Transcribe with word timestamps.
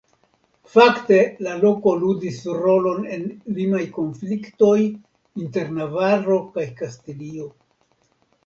Fakte 0.75 1.17
la 1.47 1.51
loko 1.65 1.93
ludis 2.03 2.39
rolon 2.63 3.05
en 3.17 3.27
limaj 3.59 3.83
konfliktoj 3.99 4.73
inter 5.45 5.71
Navaro 5.79 6.41
kaj 6.57 6.67
Kastilio. 6.81 7.51